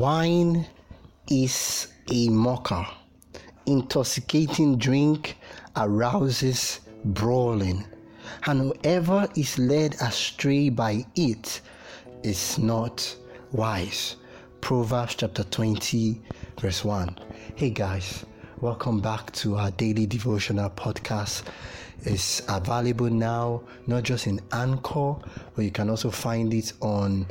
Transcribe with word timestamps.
Wine 0.00 0.66
is 1.28 1.88
a 2.10 2.30
mocker. 2.30 2.86
Intoxicating 3.66 4.78
drink 4.78 5.36
arouses 5.76 6.80
brawling, 7.04 7.84
and 8.46 8.60
whoever 8.62 9.28
is 9.36 9.58
led 9.58 9.96
astray 10.00 10.70
by 10.70 11.04
it 11.16 11.60
is 12.22 12.58
not 12.58 13.14
wise. 13.52 14.16
Proverbs 14.62 15.16
chapter 15.16 15.44
20, 15.44 16.18
verse 16.58 16.82
1. 16.82 17.18
Hey 17.56 17.68
guys, 17.68 18.24
welcome 18.62 19.02
back 19.02 19.30
to 19.32 19.56
our 19.56 19.70
daily 19.72 20.06
devotional 20.06 20.70
podcast. 20.70 21.42
It's 22.04 22.40
available 22.48 23.10
now, 23.10 23.64
not 23.86 24.04
just 24.04 24.26
in 24.26 24.40
Anchor, 24.50 25.16
but 25.54 25.62
you 25.62 25.70
can 25.70 25.90
also 25.90 26.10
find 26.10 26.54
it 26.54 26.72
on 26.80 27.26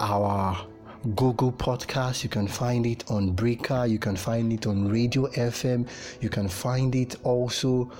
our 0.00 0.66
Google 1.14 1.52
Podcast. 1.52 2.22
You 2.22 2.28
can 2.28 2.48
find 2.48 2.86
it 2.86 3.10
on 3.10 3.32
Breaker. 3.32 3.86
You 3.86 3.98
can 3.98 4.16
find 4.16 4.52
it 4.52 4.66
on 4.66 4.88
Radio 4.88 5.28
FM. 5.28 5.88
You 6.20 6.28
can 6.28 6.48
find 6.48 6.94
it 6.94 7.16
also 7.24 7.90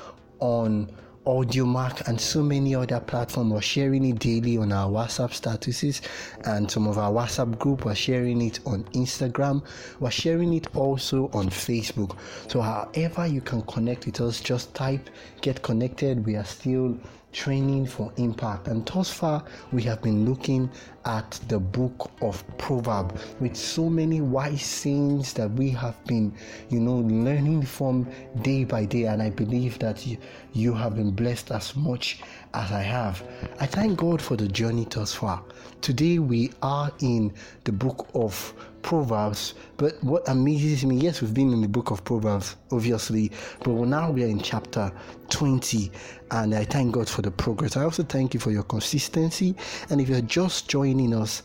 on 0.40 0.90
Audiomack 1.26 2.08
and 2.08 2.20
so 2.20 2.42
many 2.42 2.74
other 2.74 3.00
platforms. 3.00 3.52
We're 3.52 3.60
sharing 3.60 4.04
it 4.06 4.18
daily 4.18 4.56
on 4.56 4.72
our 4.72 4.90
WhatsApp 4.90 5.30
statuses 5.30 6.00
and 6.46 6.70
some 6.70 6.86
of 6.86 6.96
our 6.98 7.12
WhatsApp 7.12 7.58
group. 7.58 7.84
We're 7.84 7.94
sharing 7.94 8.40
it 8.40 8.60
on 8.66 8.84
Instagram. 8.94 9.62
We're 10.00 10.10
sharing 10.10 10.54
it 10.54 10.74
also 10.74 11.30
on 11.34 11.50
Facebook. 11.50 12.16
So, 12.48 12.60
however 12.62 13.26
you 13.26 13.42
can 13.42 13.62
connect 13.62 14.06
with 14.06 14.20
us, 14.20 14.40
just 14.40 14.74
type 14.74 15.10
get 15.42 15.62
connected. 15.62 16.24
We 16.24 16.36
are 16.36 16.44
still 16.44 16.98
training 17.32 17.86
for 17.86 18.12
impact. 18.16 18.68
And 18.68 18.84
thus 18.86 19.10
far, 19.10 19.44
we 19.72 19.82
have 19.82 20.02
been 20.02 20.28
looking 20.28 20.70
at 21.04 21.30
the 21.48 21.58
book 21.58 22.10
of 22.20 22.44
Proverbs 22.58 23.22
with 23.40 23.56
so 23.56 23.88
many 23.88 24.20
wise 24.20 24.62
sayings 24.62 25.32
that 25.34 25.50
we 25.52 25.70
have 25.70 26.02
been, 26.06 26.34
you 26.68 26.80
know, 26.80 26.96
learning 26.96 27.62
from 27.62 28.06
day 28.42 28.64
by 28.64 28.84
day. 28.84 29.04
And 29.04 29.22
I 29.22 29.30
believe 29.30 29.78
that 29.78 30.06
you, 30.06 30.18
you 30.52 30.74
have 30.74 30.96
been 30.96 31.10
blessed 31.10 31.50
as 31.50 31.76
much 31.76 32.22
as 32.54 32.72
I 32.72 32.82
have. 32.82 33.22
I 33.60 33.66
thank 33.66 33.98
God 33.98 34.20
for 34.20 34.36
the 34.36 34.48
journey 34.48 34.86
thus 34.88 35.14
far. 35.14 35.42
Today, 35.80 36.18
we 36.18 36.50
are 36.62 36.90
in 37.00 37.32
the 37.64 37.72
book 37.72 38.08
of 38.14 38.52
Proverbs. 38.82 39.54
But 39.76 40.02
what 40.02 40.28
amazes 40.28 40.84
me, 40.84 40.96
yes, 40.96 41.20
we've 41.20 41.34
been 41.34 41.52
in 41.52 41.60
the 41.60 41.68
book 41.68 41.90
of 41.90 42.04
Proverbs, 42.04 42.56
obviously, 42.72 43.30
but 43.62 43.72
now 43.72 44.10
we 44.10 44.24
are 44.24 44.28
in 44.28 44.40
chapter 44.40 44.92
20, 45.30 45.90
and 46.30 46.54
I 46.54 46.64
thank 46.64 46.92
God 46.92 47.08
for 47.08 47.22
the 47.22 47.30
progress. 47.30 47.76
I 47.76 47.84
also 47.84 48.02
thank 48.02 48.34
you 48.34 48.40
for 48.40 48.50
your 48.50 48.62
consistency. 48.62 49.54
And 49.90 50.00
if 50.00 50.08
you're 50.08 50.20
just 50.22 50.68
joining 50.68 51.14
us, 51.14 51.42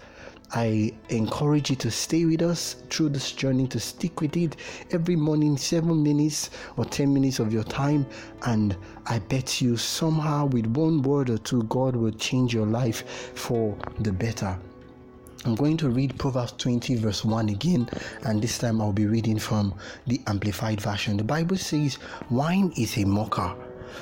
I 0.55 0.93
encourage 1.09 1.71
you 1.71 1.75
to 1.77 1.89
stay 1.89 2.25
with 2.25 2.43
us 2.43 2.75
through 2.91 3.09
this 3.09 3.31
journey, 3.31 3.67
to 3.69 3.79
stick 3.79 4.21
with 4.21 4.37
it 4.37 4.55
every 4.91 5.15
morning, 5.15 5.57
seven 5.57 6.03
minutes 6.03 6.51
or 6.77 6.85
10 6.85 7.11
minutes 7.11 7.39
of 7.39 7.51
your 7.51 7.63
time. 7.63 8.05
And 8.43 8.77
I 9.07 9.17
bet 9.17 9.61
you 9.61 9.77
somehow, 9.77 10.45
with 10.45 10.67
one 10.67 11.01
word 11.01 11.31
or 11.31 11.39
two, 11.39 11.63
God 11.63 11.95
will 11.95 12.11
change 12.11 12.53
your 12.53 12.67
life 12.67 13.31
for 13.35 13.75
the 13.99 14.11
better. 14.11 14.57
I'm 15.45 15.55
going 15.55 15.75
to 15.77 15.89
read 15.89 16.17
Proverbs 16.19 16.53
20, 16.53 16.95
verse 16.95 17.25
1 17.25 17.49
again, 17.49 17.89
and 18.21 18.41
this 18.41 18.59
time 18.59 18.79
I'll 18.79 18.93
be 18.93 19.07
reading 19.07 19.39
from 19.39 19.73
the 20.07 20.21
Amplified 20.27 20.79
Version. 20.79 21.17
The 21.17 21.23
Bible 21.23 21.57
says, 21.57 21.97
Wine 22.29 22.71
is 22.77 22.97
a 22.97 23.05
mocker, 23.05 23.53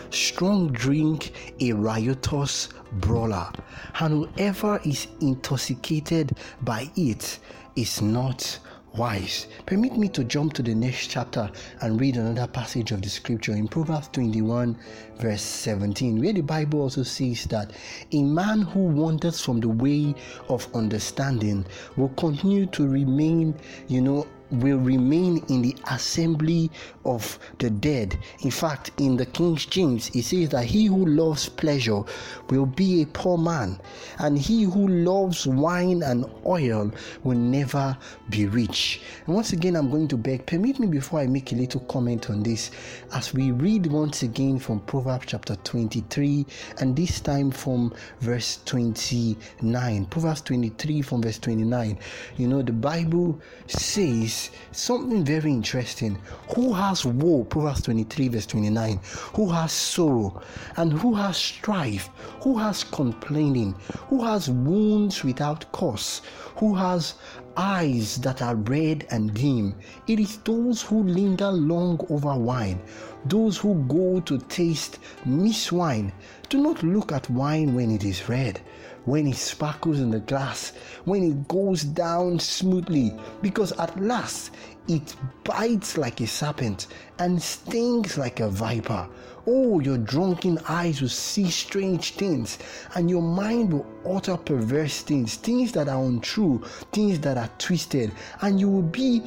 strong 0.09 0.71
drink 0.71 1.55
a 1.59 1.73
riotous 1.73 2.69
brawler, 2.93 3.51
and 3.99 4.13
whoever 4.13 4.79
is 4.85 5.07
intoxicated 5.21 6.37
by 6.61 6.89
it 6.95 7.39
is 7.75 8.01
not 8.01 8.59
wise. 8.93 9.47
Permit 9.65 9.97
me 9.97 10.09
to 10.09 10.23
jump 10.23 10.53
to 10.53 10.61
the 10.61 10.75
next 10.75 11.07
chapter 11.07 11.49
and 11.81 11.99
read 11.99 12.17
another 12.17 12.47
passage 12.47 12.91
of 12.91 13.01
the 13.01 13.09
scripture 13.09 13.53
in 13.53 13.67
Proverbs 13.67 14.09
21, 14.09 14.77
verse 15.17 15.41
17, 15.41 16.19
where 16.19 16.33
the 16.33 16.41
Bible 16.41 16.81
also 16.81 17.03
says 17.03 17.45
that 17.45 17.71
a 18.11 18.23
man 18.23 18.61
who 18.61 18.79
wanders 18.79 19.43
from 19.43 19.59
the 19.59 19.69
way 19.69 20.13
of 20.49 20.67
understanding 20.75 21.65
will 21.95 22.09
continue 22.09 22.65
to 22.67 22.87
remain, 22.87 23.55
you 23.87 24.01
know, 24.01 24.27
will 24.51 24.77
remain 24.77 25.43
in 25.49 25.61
the 25.61 25.75
assembly 25.91 26.69
of 27.05 27.39
the 27.59 27.69
dead. 27.69 28.17
In 28.41 28.51
fact, 28.51 28.91
in 28.97 29.17
the 29.17 29.25
King 29.25 29.55
James, 29.55 30.09
it 30.15 30.23
says 30.23 30.49
that 30.49 30.65
he 30.65 30.85
who 30.85 31.05
loves 31.05 31.49
pleasure 31.49 32.03
will 32.49 32.65
be 32.65 33.01
a 33.01 33.05
poor 33.07 33.37
man, 33.37 33.79
and 34.19 34.37
he 34.37 34.63
who 34.63 34.87
loves 34.87 35.47
wine 35.47 36.03
and 36.03 36.25
oil 36.45 36.91
will 37.23 37.37
never 37.37 37.97
be 38.29 38.45
rich. 38.45 39.01
And 39.25 39.35
once 39.35 39.53
again, 39.53 39.75
I'm 39.75 39.89
going 39.89 40.07
to 40.09 40.17
beg, 40.17 40.45
permit 40.45 40.79
me 40.79 40.87
before 40.87 41.19
I 41.19 41.27
make 41.27 41.51
a 41.51 41.55
little 41.55 41.81
comment 41.81 42.29
on 42.29 42.43
this, 42.43 42.71
as 43.13 43.33
we 43.33 43.51
read 43.51 43.85
once 43.87 44.23
again 44.23 44.59
from 44.59 44.79
Proverbs 44.81 45.25
chapter 45.27 45.55
23, 45.55 46.45
and 46.79 46.95
this 46.95 47.19
time 47.19 47.51
from 47.51 47.93
verse 48.19 48.59
29. 48.65 50.05
Proverbs 50.05 50.41
23 50.41 51.01
from 51.01 51.21
verse 51.21 51.39
29. 51.39 51.97
You 52.37 52.47
know, 52.47 52.61
the 52.61 52.73
Bible 52.73 53.39
says, 53.67 54.40
something 54.71 55.23
very 55.23 55.51
interesting. 55.51 56.17
Who 56.55 56.73
has 56.73 57.05
woe? 57.05 57.43
Proverbs 57.43 57.83
23, 57.83 58.29
verse 58.29 58.45
29. 58.47 58.99
Who 59.35 59.49
has 59.49 59.71
sorrow? 59.71 60.41
And 60.77 60.91
who 60.93 61.13
has 61.13 61.37
strife? 61.37 62.09
Who 62.41 62.57
has 62.57 62.83
complaining? 62.83 63.75
Who 64.09 64.23
has 64.23 64.49
wounds 64.49 65.23
without 65.23 65.71
cause? 65.71 66.21
Who 66.57 66.73
has 66.75 67.15
eyes 67.57 68.17
that 68.17 68.41
are 68.41 68.55
red 68.55 69.07
and 69.11 69.33
dim? 69.33 69.75
It 70.07 70.19
is 70.19 70.37
those 70.37 70.81
who 70.81 71.03
linger 71.03 71.51
long 71.51 71.99
over 72.09 72.35
wine, 72.37 72.81
those 73.25 73.57
who 73.57 73.83
go 73.87 74.19
to 74.21 74.37
taste 74.37 74.99
miss 75.25 75.71
wine. 75.71 76.11
Do 76.49 76.61
not 76.61 76.83
look 76.83 77.11
at 77.11 77.29
wine 77.29 77.73
when 77.75 77.91
it 77.91 78.03
is 78.03 78.27
red 78.27 78.61
when 79.05 79.25
it 79.25 79.35
sparkles 79.35 79.99
in 79.99 80.11
the 80.11 80.19
glass, 80.19 80.73
when 81.05 81.23
it 81.23 81.47
goes 81.47 81.83
down 81.83 82.39
smoothly, 82.39 83.13
because 83.41 83.71
at 83.73 83.99
last 83.99 84.51
it 84.87 85.15
bites 85.43 85.97
like 85.97 86.21
a 86.21 86.27
serpent 86.27 86.87
and 87.19 87.41
stings 87.41 88.17
like 88.17 88.39
a 88.39 88.49
viper. 88.49 89.07
Oh, 89.47 89.79
your 89.79 89.97
drunken 89.97 90.59
eyes 90.69 91.01
will 91.01 91.09
see 91.09 91.49
strange 91.49 92.11
things, 92.13 92.59
and 92.93 93.09
your 93.09 93.23
mind 93.23 93.73
will 93.73 93.87
utter 94.07 94.37
perverse 94.37 95.01
things, 95.01 95.35
things 95.35 95.71
that 95.71 95.89
are 95.89 96.03
untrue, 96.03 96.63
things 96.91 97.19
that 97.21 97.37
are 97.37 97.49
twisted, 97.57 98.11
and 98.41 98.59
you 98.59 98.69
will 98.69 98.83
be 98.83 99.23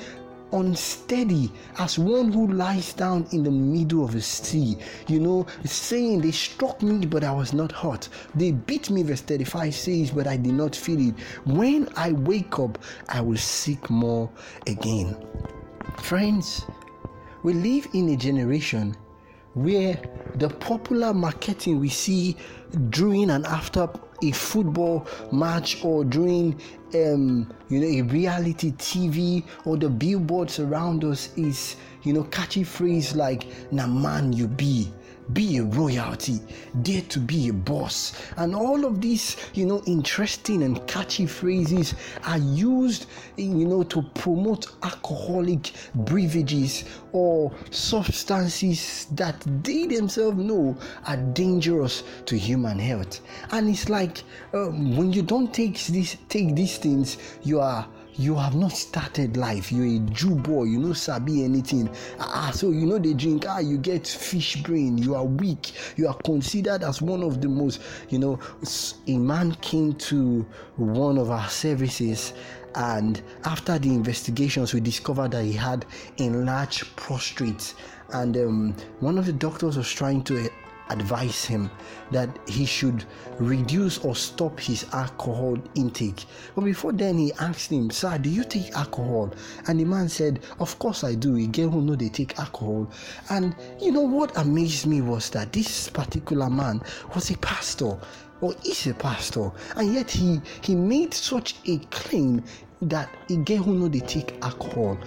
unsteady 0.54 1.53
as 1.78 1.98
one 1.98 2.32
who 2.32 2.47
lies 2.47 2.94
down 2.94 3.26
in 3.32 3.42
the 3.42 3.50
middle 3.50 4.04
of 4.04 4.15
a 4.15 4.20
sea. 4.20 4.78
You 5.09 5.20
know, 5.20 5.47
saying 5.65 6.22
they 6.22 6.31
struck 6.31 6.81
me, 6.81 7.04
but 7.04 7.25
I 7.25 7.32
was 7.32 7.53
not 7.53 7.72
hurt. 7.72 8.09
They 8.34 8.53
beat 8.53 8.88
me, 8.88 9.03
verse 9.03 9.20
35 9.20 9.75
says, 9.75 10.10
but 10.12 10.26
I 10.26 10.37
did 10.37 10.54
not 10.54 10.75
feel 10.75 11.09
it. 11.09 11.14
When 11.44 11.88
I 11.97 12.12
wake 12.12 12.59
up, 12.59 12.78
I 13.09 13.20
will 13.20 13.37
seek 13.37 13.91
more 13.91 14.31
again. 14.66 15.16
Friends, 15.98 16.64
we 17.43 17.53
live 17.53 17.88
in 17.93 18.09
a 18.10 18.16
generation 18.16 18.97
where 19.54 20.00
the 20.37 20.48
popular 20.48 21.14
marketing 21.14 21.78
we 21.78 21.88
see 21.88 22.37
during 22.91 23.31
and 23.31 23.47
after 23.47 23.88
a 24.22 24.30
football 24.32 25.06
match 25.32 25.84
or 25.84 26.04
during 26.04 26.60
um, 26.94 27.52
you 27.69 27.80
know 27.80 27.86
a 27.86 28.02
reality 28.02 28.72
TV 28.72 29.44
or 29.64 29.76
the 29.76 29.88
billboards 29.88 30.58
around 30.61 31.05
us 31.05 31.31
is 31.37 31.76
you 32.02 32.12
know 32.12 32.25
catchy 32.25 32.64
phrase 32.64 33.14
like 33.14 33.46
"Na 33.72 33.87
man 33.87 34.32
you 34.32 34.46
be." 34.46 34.93
Be 35.32 35.59
a 35.59 35.65
royalty, 35.65 36.41
dare 36.82 37.03
to 37.03 37.19
be 37.19 37.49
a 37.49 37.53
boss. 37.53 38.12
And 38.37 38.55
all 38.55 38.85
of 38.85 39.00
these, 39.00 39.37
you 39.55 39.67
know, 39.67 39.82
interesting 39.87 40.62
and 40.62 40.87
catchy 40.87 41.26
phrases 41.26 41.94
are 42.25 42.38
used, 42.38 43.06
you 43.37 43.67
know, 43.67 43.82
to 43.85 44.03
promote 44.15 44.67
alcoholic 44.82 45.73
beverages 45.94 46.85
or 47.12 47.53
substances 47.71 49.06
that 49.12 49.41
they 49.62 49.87
themselves 49.87 50.37
know 50.38 50.76
are 51.06 51.17
dangerous 51.17 52.03
to 52.26 52.37
human 52.37 52.79
health. 52.79 53.21
And 53.50 53.69
it's 53.69 53.88
like 53.88 54.23
um, 54.53 54.97
when 54.97 55.12
you 55.12 55.23
don't 55.23 55.53
take 55.53 55.79
this, 55.87 56.17
take 56.29 56.55
these 56.55 56.79
things, 56.79 57.17
you 57.43 57.61
are 57.61 57.87
you 58.16 58.34
have 58.37 58.55
not 58.55 58.72
started 58.72 59.37
life. 59.37 59.72
You're 59.72 59.87
a 59.87 59.99
Jew 60.11 60.34
boy, 60.34 60.64
you 60.64 60.78
know 60.78 60.93
sabi 60.93 61.44
anything. 61.44 61.90
Ah, 62.19 62.50
so 62.55 62.70
you 62.70 62.87
know 62.87 62.99
they 62.99 63.14
drink, 63.14 63.46
ah, 63.49 63.58
you 63.58 63.78
get 63.78 64.06
fish 64.06 64.56
brain, 64.62 64.99
you 64.99 65.14
are 65.14 65.25
weak, 65.25 65.72
you 65.96 66.08
are 66.08 66.16
considered 66.25 66.82
as 66.82 67.02
one 67.02 67.22
of 67.22 67.40
the 67.40 67.49
most, 67.49 67.81
you 68.08 68.19
know, 68.19 68.38
a 69.06 69.19
man 69.19 69.55
came 69.56 69.94
to 69.94 70.46
one 70.76 71.19
of 71.19 71.31
our 71.31 71.49
services 71.49 72.34
and 72.76 73.22
after 73.44 73.78
the 73.78 73.88
investigations 73.88 74.75
we 74.75 74.81
discovered 74.81 75.31
that 75.31 75.44
he 75.44 75.52
had 75.52 75.87
enlarged 76.16 76.84
prostate 76.96 77.75
and 78.14 78.37
um, 78.37 78.75
one 79.00 79.16
of 79.16 79.26
the 79.26 79.32
doctors 79.32 79.76
was 79.76 79.90
trying 79.90 80.22
to 80.25 80.49
advised 80.90 81.46
him 81.46 81.70
that 82.10 82.28
he 82.46 82.64
should 82.64 83.04
reduce 83.38 83.98
or 83.98 84.14
stop 84.14 84.60
his 84.60 84.86
alcohol 84.92 85.56
intake. 85.75 86.25
But 86.54 86.64
before 86.64 86.92
then, 86.92 87.19
he 87.19 87.32
asked 87.34 87.70
him, 87.70 87.90
Sir, 87.90 88.19
do 88.19 88.28
you 88.31 88.44
take 88.44 88.72
alcohol? 88.72 89.32
And 89.66 89.81
the 89.81 89.84
man 89.84 90.08
said, 90.08 90.40
Of 90.60 90.78
course 90.78 91.04
I 91.04 91.14
do. 91.14 91.36
A 91.36 91.46
girl 91.46 91.70
who 91.70 91.82
know 91.82 91.94
they 91.96 92.08
take 92.08 92.38
alcohol. 92.38 92.90
And 93.31 93.54
you 93.81 93.92
know 93.92 94.02
what 94.02 94.36
amazed 94.36 94.86
me 94.86 95.00
was 95.00 95.31
that 95.31 95.52
this 95.52 95.88
particular 95.88 96.50
man 96.50 96.81
was 97.14 97.30
a 97.30 97.38
pastor 97.38 97.98
or 98.40 98.54
is 98.66 98.87
a 98.87 98.94
pastor, 98.94 99.50
and 99.76 99.94
yet 99.94 100.10
he 100.10 100.40
he 100.60 100.75
made 100.75 101.14
such 101.14 101.56
a 101.66 101.78
claim 101.90 102.42
that 102.82 103.08
a 103.30 103.37
girl 103.37 103.58
who 103.58 103.75
know 103.75 103.88
they 103.88 104.00
take 104.00 104.37
alcohol 104.42 104.98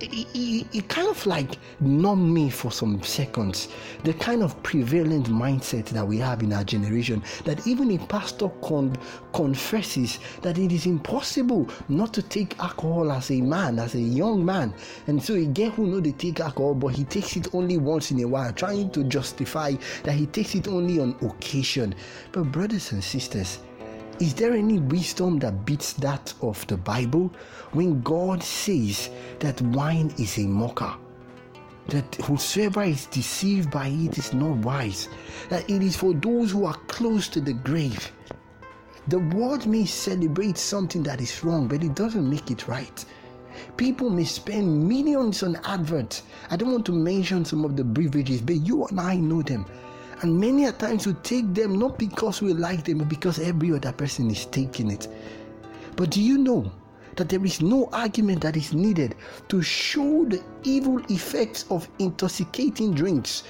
it, 0.00 0.88
kind 0.88 1.08
of 1.08 1.24
like 1.26 1.56
numbed 1.80 2.32
me 2.32 2.50
for 2.50 2.70
some 2.70 3.02
seconds. 3.02 3.68
The 4.04 4.14
kind 4.14 4.42
of 4.42 4.60
prevalent 4.62 5.26
mindset 5.26 5.86
that 5.86 6.06
we 6.06 6.18
have 6.18 6.42
in 6.42 6.52
our 6.52 6.64
generation 6.64 7.22
that 7.44 7.66
even 7.66 7.90
a 7.92 7.98
pastor 8.06 8.48
con- 8.62 8.96
confesses 9.32 10.18
that 10.42 10.58
it 10.58 10.72
is 10.72 10.86
impossible 10.86 11.68
not 11.88 12.12
to 12.14 12.22
take 12.22 12.58
alcohol 12.58 13.12
as 13.12 13.30
a 13.30 13.40
man, 13.40 13.78
as 13.78 13.94
a 13.94 14.00
young 14.00 14.44
man. 14.44 14.74
And 15.06 15.22
so 15.22 15.34
a 15.34 15.44
girl 15.44 15.70
who 15.70 15.86
know 15.86 16.00
they 16.00 16.12
take 16.12 16.40
alcohol, 16.40 16.74
but 16.74 16.88
he 16.88 17.04
takes 17.04 17.36
it 17.36 17.54
only 17.54 17.76
once 17.76 18.10
in 18.10 18.20
a 18.20 18.28
while, 18.28 18.52
trying 18.52 18.90
to 18.90 19.04
justify 19.04 19.74
that 20.04 20.12
he 20.12 20.26
takes 20.26 20.54
it 20.54 20.68
only 20.68 21.00
on 21.00 21.16
occasion. 21.22 21.94
But 22.32 22.44
brothers 22.52 22.92
and 22.92 23.02
sisters, 23.02 23.58
is 24.20 24.34
there 24.34 24.52
any 24.52 24.78
wisdom 24.78 25.38
that 25.38 25.64
beats 25.64 25.94
that 25.94 26.34
of 26.42 26.66
the 26.66 26.76
Bible 26.76 27.32
when 27.72 28.02
God 28.02 28.42
says 28.42 29.08
that 29.38 29.60
wine 29.62 30.12
is 30.18 30.36
a 30.36 30.42
mocker? 30.42 30.92
That 31.88 32.14
whosoever 32.16 32.82
is 32.82 33.06
deceived 33.06 33.70
by 33.70 33.88
it 33.88 34.18
is 34.18 34.34
not 34.34 34.58
wise, 34.58 35.08
that 35.48 35.68
it 35.70 35.82
is 35.82 35.96
for 35.96 36.12
those 36.12 36.50
who 36.50 36.66
are 36.66 36.78
close 36.86 37.28
to 37.28 37.40
the 37.40 37.54
grave. 37.54 38.12
The 39.08 39.18
world 39.18 39.66
may 39.66 39.86
celebrate 39.86 40.58
something 40.58 41.02
that 41.04 41.22
is 41.22 41.42
wrong, 41.42 41.66
but 41.66 41.82
it 41.82 41.94
doesn't 41.94 42.28
make 42.28 42.50
it 42.50 42.68
right. 42.68 43.04
People 43.78 44.10
may 44.10 44.24
spend 44.24 44.86
millions 44.86 45.42
on 45.42 45.56
adverts. 45.64 46.24
I 46.50 46.56
don't 46.56 46.72
want 46.72 46.86
to 46.86 46.92
mention 46.92 47.46
some 47.46 47.64
of 47.64 47.74
the 47.74 47.84
beverages, 47.84 48.42
but 48.42 48.56
you 48.56 48.84
and 48.84 49.00
I 49.00 49.16
know 49.16 49.40
them. 49.40 49.64
And 50.22 50.38
many 50.38 50.66
a 50.66 50.72
times 50.72 51.06
we 51.06 51.14
take 51.14 51.54
them 51.54 51.78
not 51.78 51.98
because 51.98 52.42
we 52.42 52.52
like 52.52 52.84
them, 52.84 52.98
but 52.98 53.08
because 53.08 53.38
every 53.38 53.72
other 53.72 53.92
person 53.92 54.30
is 54.30 54.46
taking 54.46 54.90
it. 54.90 55.08
But 55.96 56.10
do 56.10 56.20
you 56.20 56.36
know 56.36 56.70
that 57.16 57.28
there 57.28 57.44
is 57.44 57.60
no 57.60 57.88
argument 57.92 58.42
that 58.42 58.56
is 58.56 58.72
needed 58.72 59.14
to 59.48 59.62
show 59.62 60.24
the 60.26 60.42
evil 60.62 60.98
effects 61.08 61.64
of 61.70 61.88
intoxicating 61.98 62.94
drinks 62.94 63.42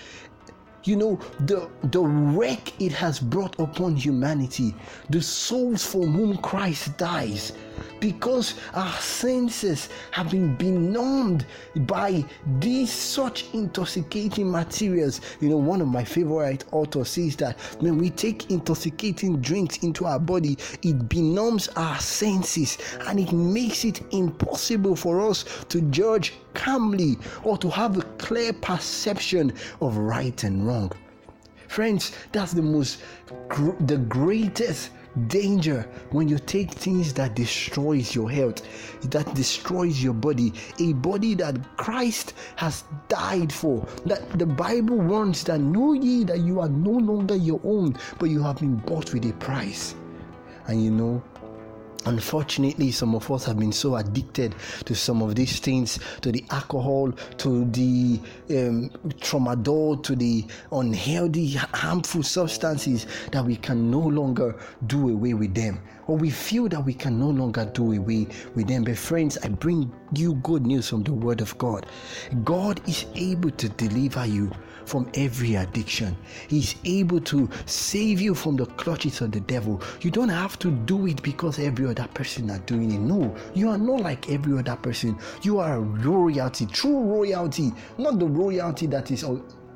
you 0.84 0.96
know 0.96 1.20
the 1.40 1.68
the 1.90 2.00
wreck 2.00 2.72
it 2.80 2.92
has 2.92 3.20
brought 3.20 3.58
upon 3.60 3.94
humanity 3.94 4.74
the 5.10 5.20
souls 5.20 5.84
for 5.84 6.06
whom 6.06 6.38
christ 6.38 6.96
dies 6.96 7.52
because 8.00 8.54
our 8.74 8.92
senses 8.94 9.88
have 10.10 10.30
been 10.30 10.54
benumbed 10.56 11.46
by 11.86 12.24
these 12.58 12.92
such 12.92 13.46
intoxicating 13.52 14.50
materials 14.50 15.20
you 15.40 15.48
know 15.48 15.56
one 15.56 15.80
of 15.80 15.88
my 15.88 16.04
favorite 16.04 16.64
authors 16.72 17.10
says 17.10 17.36
that 17.36 17.58
when 17.80 17.98
we 17.98 18.10
take 18.10 18.50
intoxicating 18.50 19.40
drinks 19.40 19.78
into 19.78 20.04
our 20.04 20.18
body 20.18 20.56
it 20.82 21.08
benumbs 21.08 21.68
our 21.76 21.98
senses 21.98 22.78
and 23.06 23.20
it 23.20 23.32
makes 23.32 23.84
it 23.84 24.00
impossible 24.12 24.96
for 24.96 25.20
us 25.28 25.44
to 25.68 25.80
judge 25.82 26.34
calmly 26.54 27.16
or 27.42 27.56
to 27.58 27.70
have 27.70 27.96
a 27.96 28.02
clear 28.18 28.52
perception 28.52 29.52
of 29.80 29.96
right 29.96 30.44
and 30.44 30.66
wrong. 30.66 30.90
Friends, 31.68 32.12
that's 32.32 32.52
the 32.52 32.62
most, 32.62 32.98
the 33.80 33.98
greatest 34.08 34.90
danger 35.26 35.86
when 36.10 36.28
you 36.28 36.38
take 36.38 36.70
things 36.72 37.12
that 37.12 37.34
destroys 37.34 38.14
your 38.14 38.30
health 38.30 38.62
that 39.10 39.32
destroys 39.34 40.02
your 40.02 40.14
body 40.14 40.52
a 40.78 40.92
body 40.94 41.34
that 41.34 41.56
christ 41.76 42.34
has 42.56 42.84
died 43.08 43.52
for 43.52 43.86
that 44.06 44.38
the 44.38 44.46
bible 44.46 44.96
warns 44.96 45.42
that 45.44 45.60
know 45.60 45.92
ye 45.92 46.24
that 46.24 46.38
you 46.40 46.60
are 46.60 46.68
no 46.68 46.92
longer 46.92 47.34
your 47.34 47.60
own 47.64 47.96
but 48.18 48.30
you 48.30 48.42
have 48.42 48.58
been 48.58 48.76
bought 48.76 49.12
with 49.12 49.24
a 49.24 49.32
price. 49.34 49.94
And 50.66 50.84
you 50.84 50.90
know 50.90 51.22
Unfortunately, 52.06 52.90
some 52.92 53.14
of 53.14 53.30
us 53.30 53.44
have 53.44 53.58
been 53.58 53.72
so 53.72 53.96
addicted 53.96 54.54
to 54.86 54.94
some 54.94 55.20
of 55.20 55.34
these 55.34 55.60
things, 55.60 55.98
to 56.22 56.32
the 56.32 56.42
alcohol, 56.50 57.12
to 57.12 57.64
the 57.66 58.18
um, 58.50 58.90
tramadol, 59.20 60.02
to 60.02 60.16
the 60.16 60.46
unhealthy, 60.72 61.52
harmful 61.52 62.22
substances 62.22 63.06
that 63.32 63.44
we 63.44 63.56
can 63.56 63.90
no 63.90 64.00
longer 64.00 64.56
do 64.86 65.10
away 65.10 65.34
with 65.34 65.54
them. 65.54 65.78
Or 66.10 66.16
we 66.16 66.28
feel 66.28 66.68
that 66.70 66.84
we 66.84 66.92
can 66.92 67.20
no 67.20 67.28
longer 67.28 67.64
do 67.66 67.92
away 67.92 68.26
with 68.56 68.66
them. 68.66 68.82
But, 68.82 68.98
friends, 68.98 69.38
I 69.44 69.48
bring 69.48 69.92
you 70.12 70.34
good 70.42 70.66
news 70.66 70.88
from 70.88 71.04
the 71.04 71.12
Word 71.12 71.40
of 71.40 71.56
God. 71.56 71.86
God 72.42 72.80
is 72.88 73.06
able 73.14 73.52
to 73.52 73.68
deliver 73.68 74.26
you 74.26 74.50
from 74.86 75.08
every 75.14 75.54
addiction. 75.54 76.16
He's 76.48 76.74
able 76.84 77.20
to 77.20 77.48
save 77.66 78.20
you 78.20 78.34
from 78.34 78.56
the 78.56 78.66
clutches 78.66 79.20
of 79.20 79.30
the 79.30 79.38
devil. 79.38 79.80
You 80.00 80.10
don't 80.10 80.30
have 80.30 80.58
to 80.58 80.72
do 80.72 81.06
it 81.06 81.22
because 81.22 81.60
every 81.60 81.86
other 81.86 82.08
person 82.12 82.50
are 82.50 82.58
doing 82.58 82.90
it. 82.90 82.98
No, 82.98 83.32
you 83.54 83.68
are 83.68 83.78
not 83.78 84.00
like 84.00 84.28
every 84.30 84.58
other 84.58 84.74
person. 84.74 85.16
You 85.42 85.60
are 85.60 85.78
royalty, 85.78 86.66
true 86.66 87.04
royalty, 87.04 87.72
not 87.98 88.18
the 88.18 88.26
royalty 88.26 88.86
that 88.88 89.12
is 89.12 89.22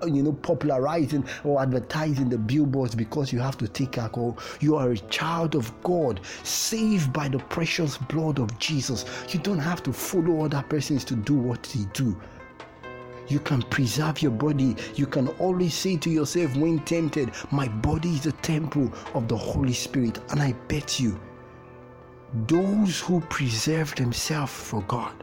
Uh, 0.03 0.07
you 0.07 0.23
know 0.23 0.33
popularizing 0.33 1.25
or 1.45 1.63
advertising 1.63 2.29
the 2.29 2.39
billboards 2.39 2.95
because 2.95 3.33
you 3.33 3.39
have 3.39 3.57
to 3.57 3.69
take 3.69 3.97
alcohol 3.97 4.37
you 4.61 4.77
are 4.77 4.91
a 4.91 4.99
child 5.09 5.55
of 5.55 5.73
god 5.83 6.21
saved 6.43 7.13
by 7.13 7.29
the 7.29 7.39
precious 7.39 7.97
blood 7.97 8.39
of 8.39 8.59
jesus 8.59 9.05
you 9.29 9.41
don't 9.41 9.59
have 9.59 9.83
to 9.83 9.93
follow 9.93 10.45
other 10.45 10.65
persons 10.69 11.05
to 11.05 11.15
do 11.15 11.35
what 11.35 11.63
they 11.65 11.85
do 11.93 12.17
you 13.29 13.41
can 13.41 13.63
preserve 13.63 14.21
your 14.21 14.33
body. 14.33 14.77
You 14.97 15.07
can 15.07 15.29
always 15.39 15.75
say 15.75 15.97
to 15.97 16.11
yourself 16.11 16.57
when 16.57 16.81
tempted, 16.81 17.31
My 17.51 17.69
body 17.69 18.11
is 18.11 18.23
the 18.23 18.33
temple 18.33 18.93
of 19.15 19.29
the 19.29 19.37
Holy 19.37 19.73
Spirit. 19.73 20.19
And 20.31 20.41
I 20.41 20.53
bet 20.69 21.01
you, 21.01 21.19
those 22.47 23.01
who 23.01 23.21
preserve 23.23 23.95
themselves 23.95 24.53
for 24.53 24.83
God, 24.83 25.15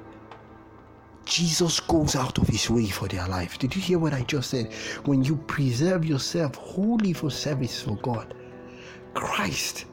Jesus 1.26 1.80
goes 1.80 2.16
out 2.16 2.38
of 2.38 2.48
his 2.48 2.70
way 2.70 2.88
for 2.88 3.08
their 3.08 3.28
life. 3.28 3.58
Did 3.60 3.76
you 3.76 3.82
hear 3.82 4.00
what 4.00 4.14
I 4.14 4.24
just 4.24 4.50
said? 4.50 4.74
When 5.06 5.24
you 5.24 5.36
preserve 5.36 6.04
yourself 6.06 6.56
wholly 6.56 7.14
for 7.14 7.30
service 7.30 7.82
for 7.82 7.96
God, 7.98 8.34
Christ 9.14 9.86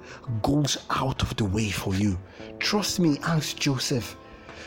goes 0.43 0.79
out 0.91 1.23
of 1.23 1.37
the 1.37 1.45
way 1.45 1.71
for 1.71 1.95
you. 1.95 2.19
Trust 2.59 3.01
me, 3.01 3.19
ask 3.23 3.57
Joseph. 3.57 4.17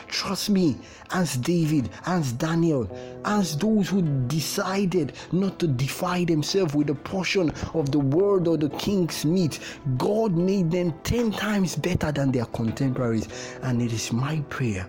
Trust 0.08 0.50
me, 0.50 0.76
as 1.10 1.36
David, 1.38 1.88
as 2.04 2.32
Daniel, 2.32 2.90
as 3.24 3.56
those 3.56 3.88
who 3.88 4.02
decided 4.26 5.14
not 5.32 5.58
to 5.58 5.66
defy 5.66 6.24
themselves 6.24 6.74
with 6.74 6.90
a 6.90 6.94
portion 6.94 7.50
of 7.72 7.90
the 7.90 7.98
world 7.98 8.46
or 8.46 8.58
the 8.58 8.68
king's 8.70 9.24
meat, 9.24 9.58
God 9.96 10.36
made 10.36 10.70
them 10.70 10.92
10 11.04 11.32
times 11.32 11.76
better 11.76 12.12
than 12.12 12.30
their 12.30 12.44
contemporaries. 12.46 13.28
And 13.62 13.80
it 13.80 13.92
is 13.92 14.12
my 14.12 14.40
prayer 14.50 14.86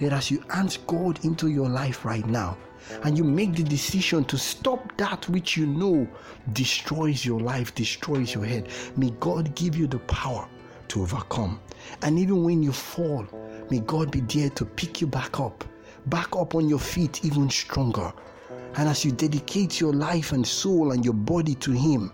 that 0.00 0.12
as 0.12 0.30
you 0.30 0.42
ask 0.50 0.84
God 0.86 1.24
into 1.24 1.48
your 1.48 1.68
life 1.68 2.04
right 2.04 2.26
now, 2.26 2.56
and 3.02 3.18
you 3.18 3.24
make 3.24 3.54
the 3.54 3.62
decision 3.62 4.24
to 4.24 4.38
stop 4.38 4.96
that 4.96 5.28
which 5.28 5.56
you 5.56 5.66
know 5.66 6.08
destroys 6.52 7.24
your 7.24 7.40
life, 7.40 7.74
destroys 7.74 8.34
your 8.34 8.44
head, 8.44 8.68
may 8.96 9.10
God 9.20 9.54
give 9.54 9.76
you 9.76 9.86
the 9.86 9.98
power 10.00 10.48
to 10.88 11.02
overcome. 11.02 11.60
And 12.02 12.18
even 12.18 12.44
when 12.44 12.62
you 12.62 12.72
fall, 12.72 13.26
May 13.70 13.80
God 13.80 14.10
be 14.10 14.20
there 14.20 14.48
to 14.50 14.64
pick 14.64 15.02
you 15.02 15.06
back 15.06 15.40
up, 15.40 15.62
back 16.06 16.34
up 16.34 16.54
on 16.54 16.68
your 16.68 16.78
feet 16.78 17.22
even 17.24 17.50
stronger. 17.50 18.12
And 18.76 18.88
as 18.88 19.04
you 19.04 19.12
dedicate 19.12 19.78
your 19.78 19.92
life 19.92 20.32
and 20.32 20.46
soul 20.46 20.92
and 20.92 21.04
your 21.04 21.14
body 21.14 21.54
to 21.56 21.72
Him, 21.72 22.12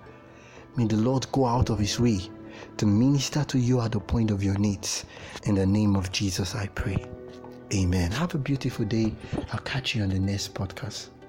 may 0.77 0.87
the 0.87 0.97
Lord 0.97 1.31
go 1.31 1.47
out 1.47 1.71
of 1.71 1.79
His 1.79 2.01
way 2.01 2.21
to 2.77 2.87
minister 2.87 3.45
to 3.45 3.59
you 3.59 3.81
at 3.81 3.93
the 3.93 4.01
point 4.01 4.33
of 4.33 4.43
your 4.43 4.59
needs. 4.59 5.05
In 5.45 5.55
the 5.55 5.67
name 5.67 5.95
of 5.95 6.11
Jesus, 6.11 6.57
I 6.57 6.67
pray. 6.69 7.05
Amen. 7.75 8.13
Have 8.13 8.35
a 8.35 8.39
beautiful 8.39 8.85
day. 8.85 9.13
I'll 9.53 9.59
catch 9.61 9.95
you 9.97 10.03
on 10.05 10.11
the 10.11 10.21
next 10.21 10.55
podcast. 10.55 11.09